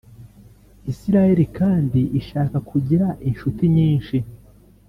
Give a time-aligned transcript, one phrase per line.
[0.91, 4.17] Israel kandi ishaka kugira inshuti nyinshi